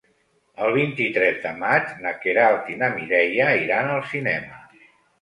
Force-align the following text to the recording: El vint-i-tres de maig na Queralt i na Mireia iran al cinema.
El 0.67 0.71
vint-i-tres 0.77 1.37
de 1.43 1.51
maig 1.65 1.93
na 2.07 2.15
Queralt 2.25 2.75
i 2.77 2.81
na 2.83 2.93
Mireia 2.99 3.55
iran 3.69 3.95
al 3.99 4.07
cinema. 4.17 4.63